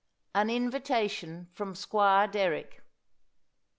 [0.33, 2.81] AN INVITATION FROM SQUIRE DERRICK.